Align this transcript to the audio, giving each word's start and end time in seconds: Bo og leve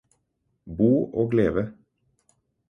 Bo 0.79 0.87
og 1.23 1.29
leve 1.41 1.67